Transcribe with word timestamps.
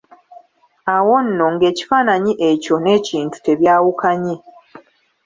Awo 0.95 1.15
nno 1.25 1.45
ng'ekifaananyi 1.53 2.33
ekyo 2.49 2.75
n'ekintu 2.79 3.37
tebyawukanye. 3.45 4.35